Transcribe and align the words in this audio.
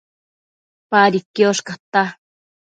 Padi 0.89 1.19
quiosh 1.33 1.61
cata 1.67 2.03